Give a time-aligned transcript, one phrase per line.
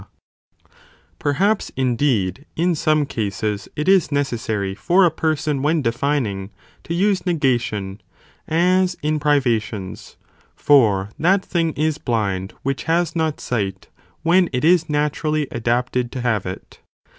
[0.01, 0.01] *|
[0.65, 0.71] ati
[1.19, 6.49] Perhaps, indeed, in some cases it is necessary fur a person when defining,
[6.83, 8.01] to use negation,
[8.47, 10.17] as in privations,
[10.55, 13.89] for that thing is blind which has not oe sight,
[14.23, 16.79] when it is naturally adapted to have it.